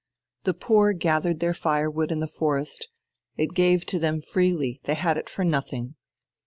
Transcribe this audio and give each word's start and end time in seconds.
The 0.45 0.55
poor 0.55 0.93
gathered 0.93 1.41
their 1.41 1.53
firewood 1.53 2.11
in 2.11 2.21
the 2.21 2.27
forest; 2.27 2.89
it 3.37 3.53
gave 3.53 3.85
to 3.85 3.99
them 3.99 4.19
freely, 4.19 4.81
they 4.85 4.95
had 4.95 5.15
it 5.15 5.29
for 5.29 5.43
nothing. 5.45 5.93